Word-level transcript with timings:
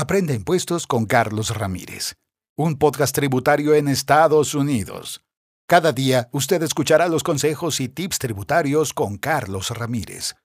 Aprende 0.00 0.32
impuestos 0.32 0.86
con 0.86 1.04
Carlos 1.04 1.54
Ramírez, 1.54 2.14
un 2.56 2.78
podcast 2.78 3.14
tributario 3.14 3.74
en 3.74 3.86
Estados 3.86 4.54
Unidos. 4.54 5.20
Cada 5.68 5.92
día 5.92 6.30
usted 6.32 6.62
escuchará 6.62 7.06
los 7.06 7.22
consejos 7.22 7.80
y 7.80 7.90
tips 7.90 8.18
tributarios 8.18 8.94
con 8.94 9.18
Carlos 9.18 9.68
Ramírez. 9.68 10.36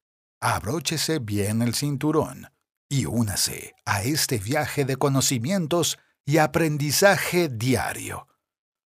Abróchese 0.41 1.19
bien 1.19 1.61
el 1.61 1.73
cinturón 1.73 2.49
y 2.89 3.05
únase 3.05 3.75
a 3.85 4.03
este 4.03 4.39
viaje 4.39 4.83
de 4.83 4.97
conocimientos 4.97 5.99
y 6.25 6.39
aprendizaje 6.39 7.47
diario. 7.47 8.27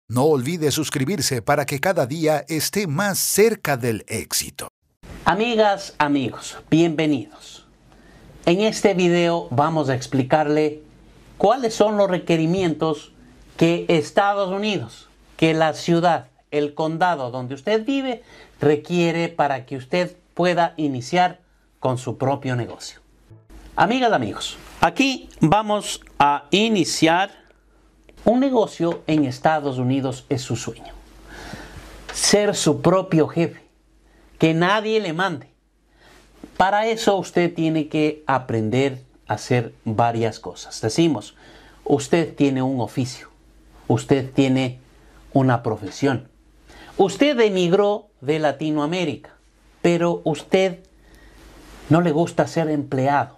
No 0.06 0.24
olvide 0.24 0.70
suscribirse 0.70 1.40
para 1.40 1.64
que 1.64 1.80
cada 1.80 2.04
día 2.04 2.44
esté 2.46 2.86
más 2.86 3.18
cerca 3.18 3.78
del 3.78 4.04
éxito. 4.06 4.68
Amigas, 5.24 5.94
amigos, 5.96 6.58
bienvenidos. 6.68 7.67
En 8.48 8.62
este 8.62 8.94
video 8.94 9.46
vamos 9.50 9.90
a 9.90 9.94
explicarle 9.94 10.80
cuáles 11.36 11.74
son 11.74 11.98
los 11.98 12.08
requerimientos 12.08 13.12
que 13.58 13.84
Estados 13.88 14.50
Unidos, 14.50 15.10
que 15.36 15.52
la 15.52 15.74
ciudad, 15.74 16.28
el 16.50 16.72
condado 16.72 17.30
donde 17.30 17.54
usted 17.54 17.84
vive, 17.84 18.22
requiere 18.58 19.28
para 19.28 19.66
que 19.66 19.76
usted 19.76 20.16
pueda 20.32 20.72
iniciar 20.78 21.40
con 21.78 21.98
su 21.98 22.16
propio 22.16 22.56
negocio. 22.56 23.00
Amigas, 23.76 24.14
amigos, 24.14 24.56
aquí 24.80 25.28
vamos 25.40 26.00
a 26.18 26.44
iniciar 26.50 27.30
un 28.24 28.40
negocio 28.40 29.02
en 29.06 29.26
Estados 29.26 29.76
Unidos 29.76 30.24
es 30.30 30.40
su 30.40 30.56
sueño. 30.56 30.94
Ser 32.14 32.56
su 32.56 32.80
propio 32.80 33.28
jefe, 33.28 33.60
que 34.38 34.54
nadie 34.54 35.00
le 35.00 35.12
mande 35.12 35.57
para 36.58 36.88
eso 36.88 37.16
usted 37.16 37.54
tiene 37.54 37.88
que 37.88 38.24
aprender 38.26 38.98
a 39.28 39.34
hacer 39.34 39.72
varias 39.84 40.40
cosas. 40.40 40.80
Decimos, 40.80 41.36
usted 41.84 42.34
tiene 42.34 42.62
un 42.62 42.80
oficio, 42.80 43.28
usted 43.86 44.30
tiene 44.32 44.80
una 45.32 45.62
profesión. 45.62 46.28
Usted 46.96 47.38
emigró 47.38 48.08
de 48.20 48.40
Latinoamérica, 48.40 49.36
pero 49.82 50.20
usted 50.24 50.80
no 51.90 52.00
le 52.00 52.10
gusta 52.10 52.48
ser 52.48 52.68
empleado. 52.70 53.36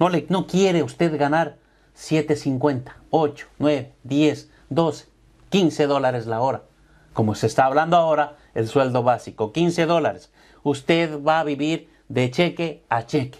No, 0.00 0.08
le, 0.08 0.26
no 0.28 0.48
quiere 0.48 0.82
usted 0.82 1.16
ganar 1.16 1.58
7.50, 1.96 2.94
8, 3.10 3.46
9, 3.60 3.92
10, 4.02 4.50
12, 4.70 5.06
15 5.50 5.86
dólares 5.86 6.26
la 6.26 6.40
hora. 6.40 6.64
Como 7.12 7.36
se 7.36 7.46
está 7.46 7.64
hablando 7.64 7.96
ahora, 7.96 8.36
el 8.54 8.66
sueldo 8.66 9.04
básico, 9.04 9.52
15 9.52 9.86
dólares. 9.86 10.32
Usted 10.64 11.22
va 11.22 11.38
a 11.38 11.44
vivir 11.44 11.95
de 12.08 12.30
cheque 12.30 12.82
a 12.88 13.06
cheque. 13.06 13.38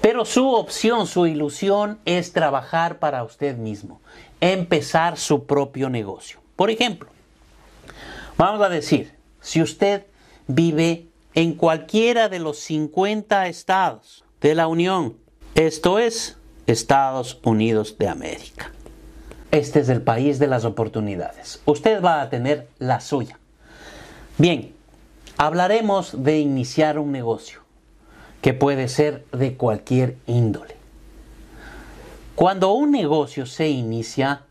Pero 0.00 0.24
su 0.24 0.48
opción, 0.50 1.06
su 1.06 1.26
ilusión 1.26 1.98
es 2.04 2.32
trabajar 2.32 2.98
para 2.98 3.24
usted 3.24 3.56
mismo, 3.56 4.00
empezar 4.40 5.18
su 5.18 5.44
propio 5.44 5.90
negocio. 5.90 6.40
Por 6.56 6.70
ejemplo, 6.70 7.08
vamos 8.36 8.60
a 8.62 8.68
decir, 8.68 9.14
si 9.40 9.60
usted 9.60 10.06
vive 10.46 11.08
en 11.34 11.54
cualquiera 11.54 12.28
de 12.28 12.38
los 12.38 12.58
50 12.58 13.48
estados 13.48 14.24
de 14.40 14.54
la 14.54 14.66
Unión, 14.66 15.16
esto 15.54 15.98
es 15.98 16.36
Estados 16.66 17.40
Unidos 17.44 17.96
de 17.98 18.08
América. 18.08 18.72
Este 19.50 19.80
es 19.80 19.88
el 19.88 20.02
país 20.02 20.38
de 20.38 20.46
las 20.46 20.64
oportunidades. 20.64 21.60
Usted 21.64 22.02
va 22.02 22.20
a 22.20 22.30
tener 22.30 22.68
la 22.78 23.00
suya. 23.00 23.38
Bien, 24.36 24.74
hablaremos 25.38 26.22
de 26.22 26.38
iniciar 26.38 26.98
un 26.98 27.12
negocio 27.12 27.67
que 28.40 28.54
puede 28.54 28.88
ser 28.88 29.24
de 29.32 29.56
cualquier 29.56 30.16
índole. 30.26 30.76
Cuando 32.34 32.72
un 32.72 32.92
negocio 32.92 33.46
se 33.46 33.68
inicia, 33.68 34.42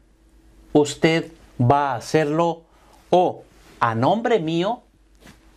usted 0.73 1.31
va 1.59 1.93
a 1.93 1.95
hacerlo 1.95 2.63
o 3.09 3.43
a 3.80 3.95
nombre 3.95 4.39
mío 4.39 4.81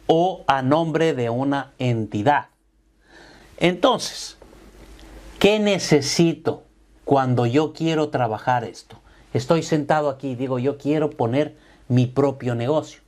o 0.07 0.45
a 0.47 0.63
nombre 0.63 1.15
de 1.15 1.31
una 1.31 1.73
entidad. 1.79 2.47
Entonces, 3.57 4.37
¿qué 5.39 5.59
necesito 5.59 6.63
cuando 7.05 7.47
yo 7.47 7.73
quiero 7.73 8.11
trabajar 8.11 8.65
esto? 8.65 8.97
Estoy 9.33 9.63
sentado 9.63 10.09
aquí 10.09 10.31
y 10.31 10.35
digo, 10.35 10.59
yo 10.59 10.79
quiero 10.79 11.11
poner 11.11 11.57
mi 11.89 12.07
propio 12.07 12.55
negocio. 12.55 13.01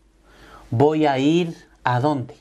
Voy 0.70 1.06
a 1.06 1.18
ir 1.18 1.56
a 1.84 2.00
dónde? 2.00 2.34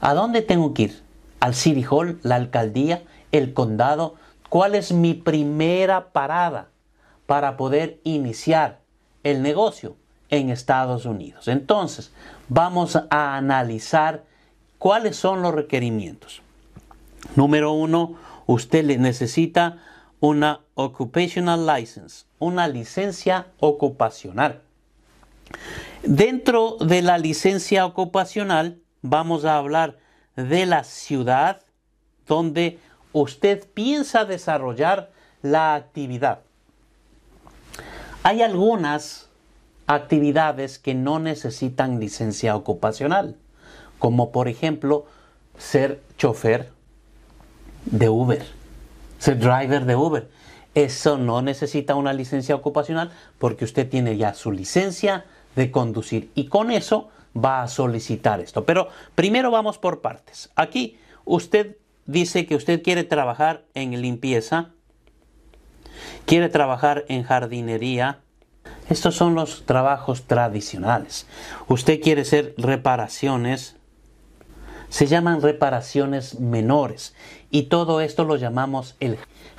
¿A 0.00 0.14
dónde 0.14 0.42
tengo 0.42 0.74
que 0.74 0.82
ir? 0.84 1.05
Al 1.46 1.54
City 1.54 1.86
Hall, 1.88 2.18
la 2.24 2.34
alcaldía, 2.34 3.04
el 3.30 3.54
condado, 3.54 4.16
cuál 4.48 4.74
es 4.74 4.90
mi 4.90 5.14
primera 5.14 6.10
parada 6.10 6.70
para 7.26 7.56
poder 7.56 8.00
iniciar 8.02 8.80
el 9.22 9.42
negocio 9.42 9.94
en 10.28 10.50
Estados 10.50 11.06
Unidos. 11.06 11.46
Entonces, 11.46 12.10
vamos 12.48 12.96
a 12.96 13.36
analizar 13.36 14.24
cuáles 14.78 15.14
son 15.14 15.40
los 15.40 15.54
requerimientos. 15.54 16.42
Número 17.36 17.70
uno, 17.70 18.16
usted 18.46 18.84
necesita 18.98 19.78
una 20.18 20.62
Occupational 20.74 21.64
License, 21.64 22.24
una 22.40 22.66
licencia 22.66 23.46
ocupacional. 23.60 24.62
Dentro 26.02 26.76
de 26.80 27.02
la 27.02 27.18
licencia 27.18 27.86
ocupacional 27.86 28.80
vamos 29.02 29.44
a 29.44 29.56
hablar 29.56 29.98
de 30.36 30.66
la 30.66 30.84
ciudad 30.84 31.62
donde 32.26 32.78
usted 33.12 33.66
piensa 33.72 34.24
desarrollar 34.24 35.10
la 35.42 35.74
actividad. 35.74 36.40
Hay 38.22 38.42
algunas 38.42 39.28
actividades 39.86 40.78
que 40.78 40.94
no 40.94 41.18
necesitan 41.18 42.00
licencia 42.00 42.56
ocupacional, 42.56 43.36
como 43.98 44.32
por 44.32 44.48
ejemplo 44.48 45.06
ser 45.56 46.02
chofer 46.18 46.68
de 47.86 48.08
Uber, 48.08 48.44
ser 49.18 49.38
driver 49.38 49.84
de 49.84 49.96
Uber. 49.96 50.28
Eso 50.74 51.16
no 51.16 51.40
necesita 51.40 51.94
una 51.94 52.12
licencia 52.12 52.54
ocupacional 52.54 53.10
porque 53.38 53.64
usted 53.64 53.88
tiene 53.88 54.16
ya 54.16 54.34
su 54.34 54.52
licencia 54.52 55.24
de 55.54 55.70
conducir 55.70 56.30
y 56.34 56.48
con 56.48 56.70
eso 56.70 57.08
va 57.36 57.62
a 57.62 57.68
solicitar 57.68 58.40
esto. 58.40 58.64
Pero 58.64 58.88
primero 59.14 59.50
vamos 59.50 59.78
por 59.78 60.00
partes. 60.00 60.50
Aquí 60.56 60.98
usted 61.24 61.76
dice 62.06 62.46
que 62.46 62.54
usted 62.56 62.82
quiere 62.82 63.04
trabajar 63.04 63.64
en 63.74 64.00
limpieza, 64.00 64.70
quiere 66.24 66.48
trabajar 66.48 67.04
en 67.08 67.22
jardinería. 67.22 68.20
Estos 68.88 69.14
son 69.14 69.34
los 69.34 69.64
trabajos 69.66 70.24
tradicionales. 70.24 71.26
Usted 71.68 72.00
quiere 72.00 72.22
hacer 72.22 72.54
reparaciones, 72.56 73.76
se 74.88 75.06
llaman 75.06 75.42
reparaciones 75.42 76.40
menores. 76.40 77.14
Y 77.50 77.64
todo 77.64 78.00
esto 78.00 78.24
lo 78.24 78.36
llamamos 78.36 78.96
el 79.00 79.18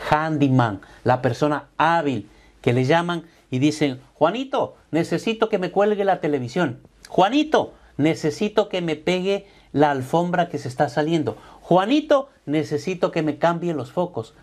handyman, 0.10 0.82
la 1.04 1.22
persona 1.22 1.68
hábil 1.78 2.30
que 2.62 2.74
le 2.74 2.86
llaman 2.86 3.24
y 3.50 3.60
dicen, 3.60 4.02
Juanito, 4.14 4.76
necesito 4.92 5.50
que 5.50 5.58
me 5.58 5.72
cuelgue 5.72 6.04
la 6.04 6.20
televisión. 6.20 6.82
Juanito, 7.08 7.74
necesito 7.98 8.70
que 8.70 8.82
me 8.82 8.96
pegue 8.96 9.48
la 9.74 9.92
alfombra 9.92 10.50
que 10.50 10.58
se 10.58 10.68
está 10.68 10.90
saliendo. 10.90 11.38
Juanito, 11.62 12.30
necesito 12.46 13.12
que 13.12 13.22
me 13.22 13.38
cambie 13.38 13.74
los 13.74 13.92
focos. 13.92 14.34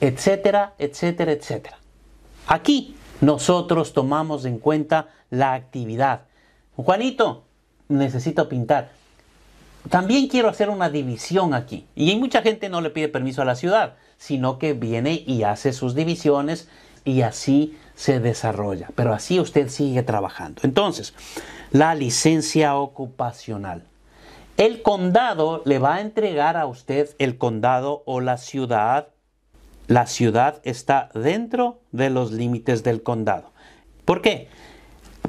Etcétera, 0.00 0.74
etcétera, 0.78 1.32
etcétera. 1.32 1.78
Aquí 2.46 2.96
nosotros 3.20 3.92
tomamos 3.92 4.44
en 4.44 4.58
cuenta 4.58 5.08
la 5.30 5.54
actividad. 5.54 6.22
Juanito, 6.76 7.44
necesito 7.88 8.48
pintar. 8.48 8.90
También 9.90 10.28
quiero 10.28 10.48
hacer 10.48 10.70
una 10.70 10.90
división 10.90 11.54
aquí. 11.54 11.86
Y 11.96 12.14
mucha 12.16 12.42
gente 12.42 12.68
no 12.68 12.80
le 12.80 12.90
pide 12.90 13.08
permiso 13.08 13.42
a 13.42 13.44
la 13.44 13.54
ciudad, 13.54 13.94
sino 14.18 14.58
que 14.58 14.74
viene 14.74 15.22
y 15.26 15.42
hace 15.44 15.72
sus 15.72 15.94
divisiones 15.94 16.68
y 17.04 17.22
así 17.22 17.76
se 17.98 18.20
desarrolla. 18.20 18.90
Pero 18.94 19.12
así 19.12 19.40
usted 19.40 19.68
sigue 19.68 20.04
trabajando. 20.04 20.60
Entonces, 20.62 21.14
la 21.72 21.96
licencia 21.96 22.76
ocupacional. 22.76 23.82
El 24.56 24.82
condado 24.82 25.62
le 25.64 25.80
va 25.80 25.96
a 25.96 26.00
entregar 26.00 26.56
a 26.56 26.66
usted 26.66 27.10
el 27.18 27.38
condado 27.38 28.04
o 28.06 28.20
la 28.20 28.36
ciudad. 28.36 29.08
La 29.88 30.06
ciudad 30.06 30.60
está 30.62 31.08
dentro 31.12 31.80
de 31.90 32.08
los 32.08 32.30
límites 32.30 32.84
del 32.84 33.02
condado. 33.02 33.50
¿Por 34.04 34.22
qué? 34.22 34.48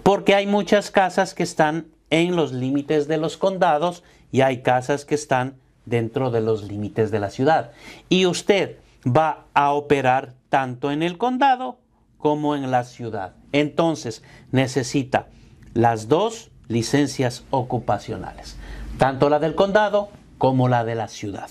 Porque 0.03 0.35
hay 0.35 0.45
muchas 0.45 0.91
casas 0.91 1.33
que 1.33 1.43
están 1.43 1.87
en 2.11 2.35
los 2.35 2.51
límites 2.51 3.07
de 3.07 3.17
los 3.17 3.35
condados 3.37 4.03
y 4.31 4.41
hay 4.41 4.61
casas 4.61 5.05
que 5.05 5.15
están 5.15 5.55
dentro 5.85 6.29
de 6.29 6.41
los 6.41 6.61
límites 6.61 7.09
de 7.09 7.19
la 7.19 7.31
ciudad. 7.31 7.71
Y 8.09 8.27
usted 8.27 8.77
va 9.07 9.45
a 9.55 9.71
operar 9.71 10.33
tanto 10.49 10.91
en 10.91 11.01
el 11.01 11.17
condado 11.17 11.79
como 12.19 12.55
en 12.55 12.69
la 12.69 12.83
ciudad. 12.83 13.33
Entonces 13.51 14.21
necesita 14.51 15.27
las 15.73 16.07
dos 16.07 16.51
licencias 16.67 17.43
ocupacionales, 17.49 18.57
tanto 18.99 19.29
la 19.29 19.39
del 19.39 19.55
condado 19.55 20.09
como 20.37 20.69
la 20.69 20.83
de 20.83 20.93
la 20.93 21.07
ciudad. 21.07 21.49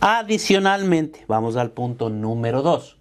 Adicionalmente, 0.00 1.24
vamos 1.28 1.56
al 1.56 1.70
punto 1.70 2.10
número 2.10 2.62
dos. 2.62 2.96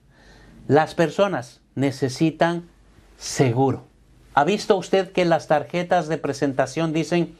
las 0.68 0.94
personas 0.94 1.62
necesitan 1.74 2.70
seguro. 3.18 3.88
¿Ha 4.36 4.44
visto 4.44 4.78
usted 4.78 5.12
que 5.12 5.26
las 5.26 5.48
tarjetas 5.48 6.08
de 6.08 6.20
presentación 6.20 6.94
dicen 6.94 7.36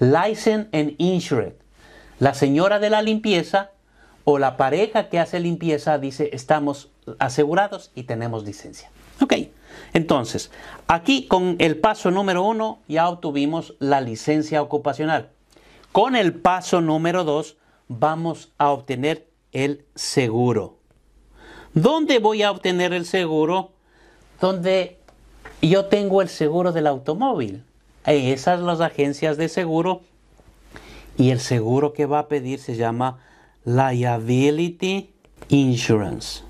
License 0.00 0.68
and 0.72 0.94
Insured? 0.98 1.54
La 2.18 2.34
señora 2.34 2.78
de 2.78 2.90
la 2.90 3.00
limpieza 3.00 3.70
o 4.24 4.38
la 4.38 4.56
pareja 4.56 5.08
que 5.08 5.18
hace 5.18 5.40
limpieza 5.40 5.96
dice 5.98 6.28
estamos 6.32 6.90
asegurados 7.18 7.90
y 7.94 8.02
tenemos 8.02 8.44
licencia. 8.44 8.90
Ok, 9.20 9.34
entonces 9.92 10.50
aquí 10.86 11.26
con 11.26 11.56
el 11.58 11.78
paso 11.78 12.10
número 12.10 12.42
uno 12.42 12.80
ya 12.88 13.08
obtuvimos 13.08 13.74
la 13.78 14.00
licencia 14.00 14.60
ocupacional. 14.60 15.30
Con 15.92 16.16
el 16.16 16.34
paso 16.34 16.80
número 16.80 17.24
dos 17.24 17.56
vamos 17.88 18.52
a 18.58 18.70
obtener 18.70 19.28
el 19.52 19.84
seguro. 19.94 20.78
¿Dónde 21.74 22.18
voy 22.18 22.42
a 22.42 22.50
obtener 22.50 22.92
el 22.92 23.06
seguro? 23.06 23.72
Donde 24.40 24.98
yo 25.62 25.86
tengo 25.86 26.22
el 26.22 26.28
seguro 26.28 26.72
del 26.72 26.86
automóvil. 26.86 27.64
Esas 28.04 28.58
son 28.58 28.66
las 28.66 28.80
agencias 28.80 29.36
de 29.36 29.48
seguro. 29.48 30.02
Y 31.16 31.30
el 31.30 31.40
seguro 31.40 31.92
que 31.92 32.06
va 32.06 32.18
a 32.20 32.28
pedir 32.28 32.58
se 32.58 32.76
llama 32.76 33.18
Liability 33.64 35.10
Insurance. 35.48 36.42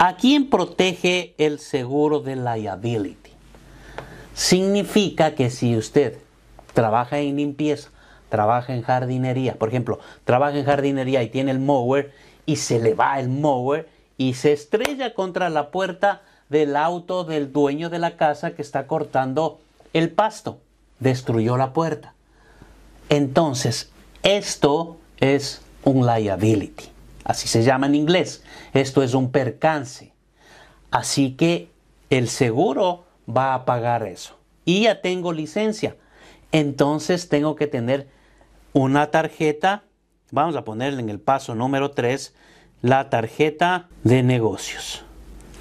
¿A 0.00 0.14
quién 0.14 0.48
protege 0.48 1.34
el 1.38 1.58
seguro 1.58 2.20
de 2.20 2.36
liability? 2.36 3.32
Significa 4.32 5.34
que 5.34 5.50
si 5.50 5.76
usted 5.76 6.18
trabaja 6.72 7.18
en 7.18 7.34
limpieza, 7.34 7.90
trabaja 8.28 8.74
en 8.74 8.82
jardinería, 8.82 9.56
por 9.56 9.70
ejemplo, 9.70 9.98
trabaja 10.24 10.56
en 10.56 10.66
jardinería 10.66 11.24
y 11.24 11.30
tiene 11.30 11.50
el 11.50 11.58
mower 11.58 12.12
y 12.46 12.56
se 12.56 12.78
le 12.78 12.94
va 12.94 13.18
el 13.18 13.28
mower 13.28 13.88
y 14.16 14.34
se 14.34 14.52
estrella 14.52 15.14
contra 15.14 15.48
la 15.48 15.72
puerta 15.72 16.22
del 16.48 16.76
auto 16.76 17.24
del 17.24 17.52
dueño 17.52 17.90
de 17.90 17.98
la 17.98 18.16
casa 18.16 18.52
que 18.52 18.62
está 18.62 18.86
cortando 18.86 19.58
el 19.94 20.10
pasto. 20.10 20.58
Destruyó 21.00 21.56
la 21.56 21.72
puerta. 21.72 22.14
Entonces, 23.08 23.90
esto 24.22 24.98
es 25.18 25.60
un 25.82 26.06
liability. 26.06 26.97
Así 27.24 27.48
se 27.48 27.62
llama 27.62 27.86
en 27.86 27.94
inglés. 27.94 28.42
Esto 28.72 29.02
es 29.02 29.14
un 29.14 29.30
percance. 29.30 30.12
Así 30.90 31.32
que 31.32 31.68
el 32.10 32.28
seguro 32.28 33.04
va 33.28 33.54
a 33.54 33.64
pagar 33.64 34.04
eso. 34.04 34.38
Y 34.64 34.82
ya 34.82 35.00
tengo 35.00 35.32
licencia. 35.32 35.96
Entonces 36.52 37.28
tengo 37.28 37.56
que 37.56 37.66
tener 37.66 38.08
una 38.72 39.10
tarjeta. 39.10 39.84
Vamos 40.30 40.56
a 40.56 40.64
ponerle 40.64 41.00
en 41.00 41.10
el 41.10 41.20
paso 41.20 41.54
número 41.54 41.90
3 41.90 42.34
la 42.82 43.10
tarjeta 43.10 43.88
de 44.04 44.22
negocios. 44.22 45.04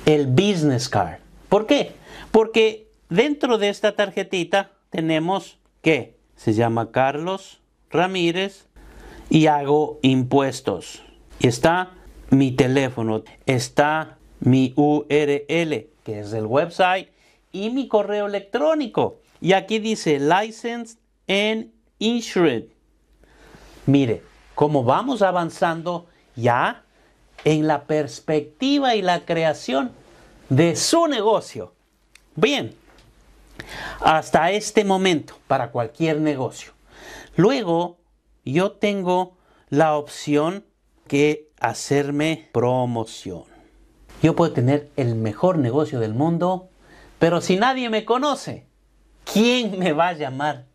El 0.06 0.28
business 0.28 0.88
card. 0.88 1.20
¿Por 1.50 1.66
qué? 1.66 1.94
Porque 2.32 2.90
dentro 3.10 3.58
de 3.58 3.70
esta 3.70 3.96
tarjetita 3.96 4.72
tenemos 4.90 5.58
que 5.82 6.18
se 6.36 6.54
llama 6.54 6.92
Carlos 6.92 7.62
Ramírez 7.90 8.68
y 9.30 9.48
hago 9.48 10.00
impuestos. 10.02 11.04
Está 11.40 11.92
mi 12.30 12.52
teléfono, 12.52 13.24
está 13.46 14.18
mi 14.40 14.74
URL, 14.76 15.90
que 16.04 16.20
es 16.20 16.34
el 16.34 16.46
website, 16.46 17.10
y 17.52 17.70
mi 17.70 17.88
correo 17.88 18.28
electrónico. 18.28 19.20
Y 19.40 19.54
aquí 19.54 19.80
dice 19.80 20.20
License 20.20 20.98
and 21.28 21.72
Insured. 22.00 22.66
Mire, 23.86 24.24
como 24.56 24.84
vamos 24.84 25.22
avanzando 25.22 26.08
ya 26.36 26.84
en 27.44 27.68
la 27.68 27.84
perspectiva 27.84 28.96
y 28.96 29.02
la 29.02 29.26
creación 29.26 29.92
de 30.50 30.76
su 30.76 31.08
negocio. 31.08 31.74
Bien, 32.36 32.76
hasta 34.02 34.52
este 34.52 34.84
momento, 34.84 35.38
para 35.48 35.72
cualquier 35.72 36.20
negocio. 36.20 36.74
Luego 37.36 37.98
yo 38.46 38.72
tengo 38.72 39.38
la 39.70 39.96
opción 39.96 40.66
que 41.08 41.50
hacerme 41.60 42.50
promoción. 42.52 43.44
Yo 44.22 44.36
puedo 44.36 44.54
tener 44.54 44.90
el 44.96 45.16
mejor 45.16 45.58
negocio 45.58 46.00
del 46.00 46.14
mundo, 46.14 46.70
pero 47.20 47.42
si 47.42 47.56
nadie 47.56 47.90
me 47.90 48.06
conoce, 48.06 48.66
¿quién 49.32 49.78
me 49.80 49.94
va 49.94 50.10
a 50.10 50.14
llamar? 50.14 50.66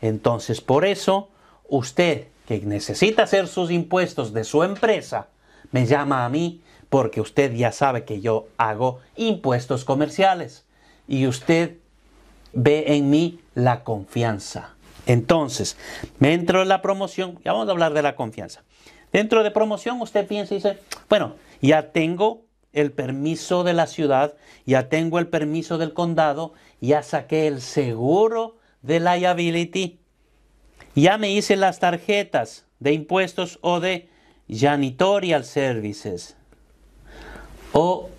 Entonces, 0.00 0.60
por 0.60 0.84
eso, 0.84 1.30
usted 1.68 2.28
que 2.46 2.60
necesita 2.60 3.22
hacer 3.22 3.48
sus 3.48 3.70
impuestos 3.70 4.32
de 4.32 4.44
su 4.44 4.62
empresa, 4.62 5.28
me 5.70 5.86
llama 5.86 6.24
a 6.24 6.28
mí 6.28 6.62
porque 6.90 7.20
usted 7.20 7.54
ya 7.54 7.72
sabe 7.72 8.04
que 8.04 8.20
yo 8.20 8.48
hago 8.58 9.00
impuestos 9.16 9.84
comerciales 9.84 10.66
y 11.08 11.26
usted 11.26 11.78
ve 12.52 12.84
en 12.88 13.08
mí 13.08 13.40
la 13.54 13.84
confianza. 13.84 14.74
Entonces, 15.06 15.76
dentro 16.20 16.58
de 16.60 16.66
la 16.66 16.82
promoción, 16.82 17.38
ya 17.44 17.52
vamos 17.52 17.68
a 17.68 17.72
hablar 17.72 17.94
de 17.94 18.02
la 18.02 18.14
confianza. 18.14 18.62
Dentro 19.12 19.42
de 19.42 19.50
promoción 19.50 20.00
usted 20.00 20.26
piensa 20.26 20.54
y 20.54 20.58
dice, 20.58 20.78
bueno, 21.08 21.36
ya 21.60 21.92
tengo 21.92 22.46
el 22.72 22.92
permiso 22.92 23.62
de 23.62 23.74
la 23.74 23.86
ciudad, 23.86 24.34
ya 24.64 24.88
tengo 24.88 25.18
el 25.18 25.28
permiso 25.28 25.76
del 25.76 25.92
condado, 25.92 26.54
ya 26.80 27.02
saqué 27.02 27.46
el 27.46 27.60
seguro 27.60 28.56
de 28.80 29.00
liability, 29.00 30.00
ya 30.94 31.18
me 31.18 31.30
hice 31.30 31.56
las 31.56 31.78
tarjetas 31.78 32.64
de 32.80 32.92
impuestos 32.94 33.58
o 33.60 33.80
de 33.80 34.08
janitorial 34.48 35.44
services 35.44 36.36
o 37.72 38.10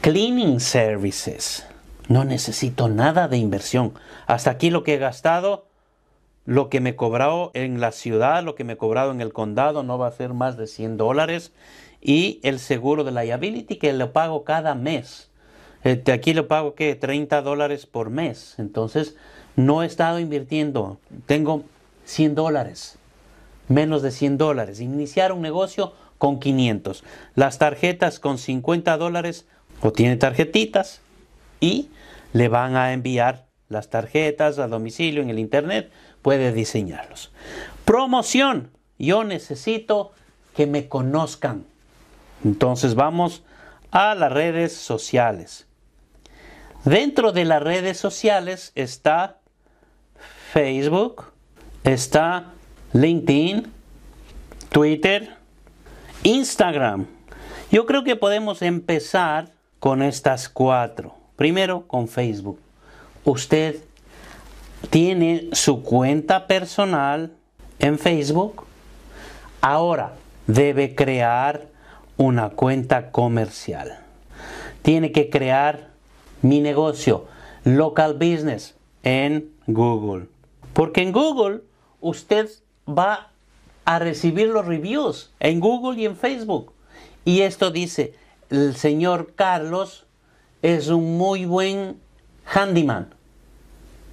cleaning 0.00 0.60
services. 0.60 1.66
No 2.08 2.24
necesito 2.24 2.88
nada 2.88 3.28
de 3.28 3.36
inversión. 3.36 3.94
Hasta 4.26 4.50
aquí 4.50 4.70
lo 4.70 4.82
que 4.82 4.94
he 4.94 4.98
gastado 4.98 5.69
lo 6.44 6.68
que 6.68 6.80
me 6.80 6.96
cobrado 6.96 7.50
en 7.54 7.80
la 7.80 7.92
ciudad, 7.92 8.42
lo 8.42 8.54
que 8.54 8.64
me 8.64 8.74
he 8.74 8.76
cobrado 8.76 9.12
en 9.12 9.20
el 9.20 9.32
condado 9.32 9.82
no 9.82 9.98
va 9.98 10.08
a 10.08 10.12
ser 10.12 10.34
más 10.34 10.56
de 10.56 10.66
100 10.66 10.96
dólares. 10.96 11.52
Y 12.00 12.40
el 12.42 12.58
seguro 12.58 13.04
de 13.04 13.12
liability 13.12 13.76
que 13.76 13.92
lo 13.92 14.12
pago 14.12 14.44
cada 14.44 14.74
mes. 14.74 15.30
Este, 15.84 16.12
aquí 16.12 16.34
lo 16.34 16.48
pago 16.48 16.74
que 16.74 16.94
30 16.94 17.42
dólares 17.42 17.86
por 17.86 18.10
mes. 18.10 18.54
Entonces 18.58 19.16
no 19.56 19.82
he 19.82 19.86
estado 19.86 20.18
invirtiendo. 20.18 20.98
Tengo 21.26 21.64
100 22.04 22.34
dólares. 22.34 22.98
Menos 23.68 24.02
de 24.02 24.10
100 24.10 24.38
dólares. 24.38 24.80
Iniciar 24.80 25.32
un 25.32 25.42
negocio 25.42 25.92
con 26.18 26.40
500. 26.40 27.04
Las 27.34 27.58
tarjetas 27.58 28.18
con 28.18 28.38
50 28.38 28.96
dólares 28.96 29.46
o 29.82 29.92
tiene 29.92 30.16
tarjetitas 30.16 31.00
y 31.60 31.88
le 32.32 32.48
van 32.48 32.76
a 32.76 32.92
enviar 32.92 33.46
las 33.68 33.88
tarjetas 33.88 34.58
a 34.58 34.68
domicilio 34.68 35.22
en 35.22 35.30
el 35.30 35.38
internet 35.38 35.90
puede 36.22 36.52
diseñarlos. 36.52 37.32
Promoción. 37.84 38.70
Yo 38.98 39.24
necesito 39.24 40.12
que 40.54 40.66
me 40.66 40.88
conozcan. 40.88 41.64
Entonces 42.44 42.94
vamos 42.94 43.42
a 43.90 44.14
las 44.14 44.32
redes 44.32 44.74
sociales. 44.74 45.66
Dentro 46.84 47.32
de 47.32 47.44
las 47.44 47.62
redes 47.62 47.98
sociales 47.98 48.72
está 48.74 49.38
Facebook, 50.52 51.24
está 51.84 52.52
LinkedIn, 52.92 53.70
Twitter, 54.70 55.36
Instagram. 56.22 57.06
Yo 57.70 57.86
creo 57.86 58.02
que 58.04 58.16
podemos 58.16 58.62
empezar 58.62 59.52
con 59.78 60.02
estas 60.02 60.48
cuatro. 60.48 61.14
Primero 61.36 61.86
con 61.86 62.08
Facebook. 62.08 62.58
Usted 63.24 63.76
tiene 64.88 65.50
su 65.52 65.82
cuenta 65.82 66.46
personal 66.46 67.32
en 67.78 67.98
Facebook, 67.98 68.64
ahora 69.60 70.14
debe 70.46 70.94
crear 70.94 71.68
una 72.16 72.50
cuenta 72.50 73.10
comercial. 73.10 73.98
Tiene 74.82 75.12
que 75.12 75.28
crear 75.28 75.90
mi 76.42 76.60
negocio, 76.60 77.26
local 77.64 78.14
business, 78.14 78.74
en 79.02 79.50
Google. 79.66 80.26
Porque 80.72 81.02
en 81.02 81.12
Google 81.12 81.60
usted 82.00 82.48
va 82.88 83.30
a 83.84 83.98
recibir 83.98 84.48
los 84.48 84.66
reviews 84.66 85.32
en 85.40 85.60
Google 85.60 86.00
y 86.00 86.06
en 86.06 86.16
Facebook. 86.16 86.72
Y 87.24 87.42
esto 87.42 87.70
dice, 87.70 88.14
el 88.48 88.74
señor 88.76 89.34
Carlos 89.34 90.06
es 90.62 90.88
un 90.88 91.16
muy 91.18 91.44
buen 91.44 91.98
handyman 92.44 93.14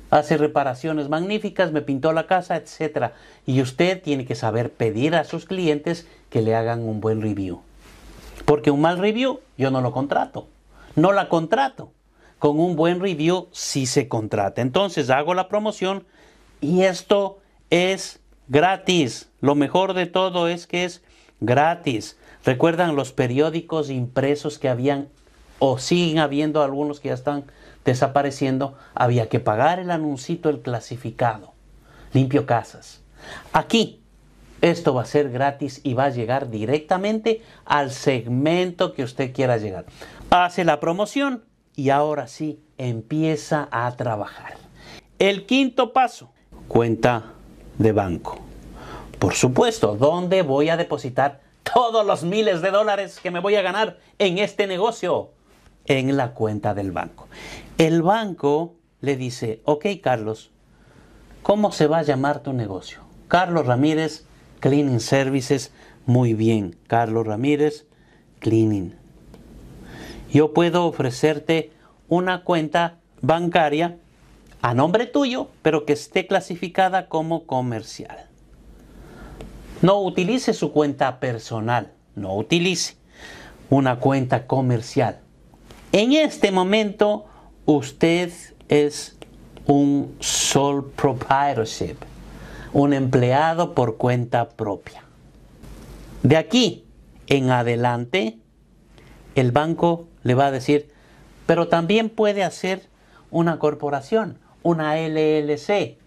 hace 0.09 0.37
reparaciones 0.37 1.09
magníficas, 1.09 1.71
me 1.71 1.81
pintó 1.81 2.13
la 2.13 2.27
casa, 2.27 2.55
etc. 2.55 3.11
Y 3.45 3.61
usted 3.61 4.01
tiene 4.01 4.25
que 4.25 4.35
saber 4.35 4.71
pedir 4.71 5.15
a 5.15 5.23
sus 5.23 5.45
clientes 5.45 6.07
que 6.29 6.41
le 6.41 6.55
hagan 6.55 6.83
un 6.83 7.01
buen 7.01 7.21
review. 7.21 7.61
Porque 8.45 8.71
un 8.71 8.81
mal 8.81 8.97
review 8.97 9.39
yo 9.57 9.71
no 9.71 9.81
lo 9.81 9.91
contrato. 9.91 10.47
No 10.95 11.11
la 11.11 11.29
contrato. 11.29 11.91
Con 12.39 12.59
un 12.59 12.75
buen 12.75 12.99
review 12.99 13.47
sí 13.51 13.85
se 13.85 14.07
contrata. 14.07 14.61
Entonces 14.61 15.09
hago 15.09 15.33
la 15.33 15.49
promoción 15.49 16.05
y 16.61 16.83
esto 16.83 17.39
es 17.69 18.19
gratis. 18.47 19.29
Lo 19.41 19.55
mejor 19.55 19.93
de 19.93 20.05
todo 20.05 20.47
es 20.47 20.67
que 20.67 20.85
es 20.85 21.01
gratis. 21.39 22.17
¿Recuerdan 22.45 22.95
los 22.95 23.11
periódicos 23.11 23.89
impresos 23.89 24.59
que 24.59 24.69
habían 24.69 25.09
o 25.59 25.77
siguen 25.77 26.19
habiendo 26.19 26.63
algunos 26.63 26.99
que 26.99 27.09
ya 27.09 27.13
están 27.13 27.45
desapareciendo, 27.85 28.75
había 28.93 29.29
que 29.29 29.39
pagar 29.39 29.79
el 29.79 29.91
anuncito, 29.91 30.49
el 30.49 30.61
clasificado, 30.61 31.53
limpio 32.13 32.45
casas. 32.45 33.01
Aquí, 33.53 34.01
esto 34.61 34.93
va 34.93 35.03
a 35.03 35.05
ser 35.05 35.29
gratis 35.29 35.81
y 35.83 35.93
va 35.93 36.05
a 36.05 36.09
llegar 36.09 36.49
directamente 36.49 37.41
al 37.65 37.91
segmento 37.91 38.93
que 38.93 39.03
usted 39.03 39.33
quiera 39.33 39.57
llegar. 39.57 39.85
Hace 40.29 40.63
la 40.63 40.79
promoción 40.79 41.43
y 41.75 41.91
ahora 41.91 42.27
sí 42.27 42.59
empieza 42.77 43.67
a 43.71 43.95
trabajar. 43.95 44.55
El 45.19 45.45
quinto 45.45 45.93
paso, 45.93 46.31
cuenta 46.67 47.33
de 47.77 47.91
banco. 47.91 48.39
Por 49.19 49.33
supuesto, 49.33 49.95
¿dónde 49.95 50.41
voy 50.41 50.69
a 50.69 50.77
depositar 50.77 51.41
todos 51.63 52.05
los 52.05 52.23
miles 52.23 52.61
de 52.61 52.71
dólares 52.71 53.19
que 53.21 53.31
me 53.31 53.39
voy 53.39 53.55
a 53.55 53.61
ganar 53.61 53.97
en 54.19 54.39
este 54.39 54.67
negocio? 54.67 55.31
En 55.87 56.15
la 56.17 56.33
cuenta 56.33 56.73
del 56.73 56.91
banco. 56.91 57.27
El 57.77 58.01
banco 58.01 58.75
le 59.01 59.15
dice, 59.15 59.61
ok 59.65 59.85
Carlos, 60.01 60.51
¿cómo 61.43 61.71
se 61.71 61.87
va 61.87 61.99
a 61.99 62.03
llamar 62.03 62.41
tu 62.43 62.53
negocio? 62.53 62.99
Carlos 63.27 63.65
Ramírez 63.65 64.25
Cleaning 64.59 64.99
Services. 64.99 65.71
Muy 66.05 66.33
bien, 66.33 66.77
Carlos 66.87 67.25
Ramírez 67.25 67.85
Cleaning. 68.39 68.95
Yo 70.31 70.53
puedo 70.53 70.85
ofrecerte 70.85 71.71
una 72.09 72.43
cuenta 72.43 72.99
bancaria 73.21 73.97
a 74.61 74.73
nombre 74.73 75.05
tuyo, 75.05 75.49
pero 75.61 75.85
que 75.85 75.93
esté 75.93 76.27
clasificada 76.27 77.07
como 77.07 77.45
comercial. 77.45 78.27
No 79.81 80.01
utilice 80.01 80.53
su 80.53 80.71
cuenta 80.71 81.19
personal, 81.19 81.93
no 82.15 82.35
utilice 82.35 82.95
una 83.69 83.99
cuenta 83.99 84.47
comercial. 84.47 85.19
En 85.91 86.11
este 86.13 86.51
momento 86.51 87.25
usted 87.65 88.31
es 88.67 89.17
un 89.65 90.15
sole 90.19 90.83
proprietorship, 90.95 91.95
un 92.73 92.93
empleado 92.93 93.73
por 93.73 93.97
cuenta 93.97 94.49
propia. 94.49 95.03
De 96.23 96.35
aquí 96.35 96.85
en 97.27 97.51
adelante, 97.51 98.37
el 99.35 99.51
banco 99.51 100.07
le 100.23 100.33
va 100.33 100.47
a 100.47 100.51
decir, 100.51 100.91
pero 101.45 101.69
también 101.69 102.09
puede 102.09 102.43
hacer 102.43 102.89
una 103.31 103.57
corporación, 103.57 104.39
una 104.63 104.97
LLC, 104.97 105.97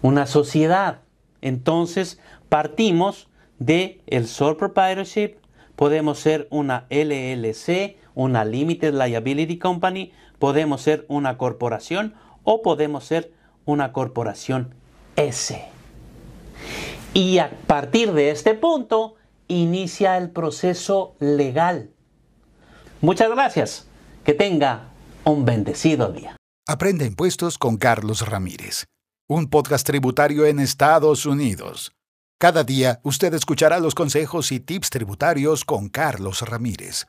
una 0.00 0.26
sociedad. 0.26 1.00
Entonces 1.42 2.18
partimos 2.48 3.28
de 3.58 4.00
el 4.06 4.26
sole 4.26 4.56
proprietorship, 4.56 5.36
podemos 5.78 6.18
ser 6.18 6.48
una 6.50 6.88
LLC, 6.90 7.98
una 8.16 8.44
Limited 8.44 8.92
Liability 8.94 9.60
Company, 9.60 10.10
podemos 10.40 10.82
ser 10.82 11.06
una 11.08 11.38
corporación 11.38 12.16
o 12.42 12.62
podemos 12.62 13.04
ser 13.04 13.32
una 13.64 13.92
corporación 13.92 14.74
S. 15.14 15.64
Y 17.14 17.38
a 17.38 17.50
partir 17.68 18.12
de 18.12 18.32
este 18.32 18.54
punto 18.54 19.14
inicia 19.46 20.16
el 20.16 20.30
proceso 20.30 21.14
legal. 21.20 21.90
Muchas 23.00 23.30
gracias. 23.30 23.86
Que 24.24 24.34
tenga 24.34 24.88
un 25.24 25.44
bendecido 25.44 26.10
día. 26.10 26.36
Aprende 26.66 27.06
impuestos 27.06 27.56
con 27.56 27.76
Carlos 27.76 28.28
Ramírez, 28.28 28.86
un 29.28 29.48
podcast 29.48 29.86
tributario 29.86 30.44
en 30.44 30.58
Estados 30.58 31.24
Unidos. 31.24 31.92
Cada 32.40 32.62
día 32.62 33.00
usted 33.02 33.34
escuchará 33.34 33.80
los 33.80 33.96
consejos 33.96 34.52
y 34.52 34.60
tips 34.60 34.90
tributarios 34.90 35.64
con 35.64 35.88
Carlos 35.88 36.42
Ramírez. 36.42 37.06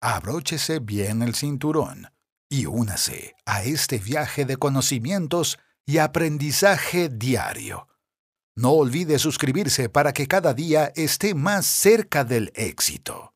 Abróchese 0.00 0.80
bien 0.80 1.22
el 1.22 1.36
cinturón 1.36 2.08
y 2.48 2.66
únase 2.66 3.36
a 3.46 3.62
este 3.62 3.98
viaje 3.98 4.44
de 4.44 4.56
conocimientos 4.56 5.60
y 5.86 5.98
aprendizaje 5.98 7.08
diario. 7.08 7.86
No 8.56 8.72
olvide 8.72 9.20
suscribirse 9.20 9.88
para 9.88 10.12
que 10.12 10.26
cada 10.26 10.52
día 10.52 10.92
esté 10.96 11.36
más 11.36 11.64
cerca 11.64 12.24
del 12.24 12.50
éxito. 12.56 13.34